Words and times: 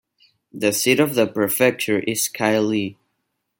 The 0.51 0.73
seat 0.73 0.99
of 0.99 1.13
the 1.13 1.27
prefecture 1.27 1.99
is 1.99 2.27
Kaili. 2.27 2.95